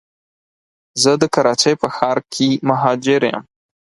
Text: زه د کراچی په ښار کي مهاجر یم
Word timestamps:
زه 1.01 1.11
د 1.21 1.23
کراچی 1.35 1.73
په 1.81 1.87
ښار 1.95 2.17
کي 2.33 2.49
مهاجر 2.67 3.21
یم 3.31 3.43